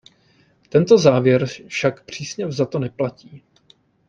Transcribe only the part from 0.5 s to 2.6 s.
Tento závěr však přísně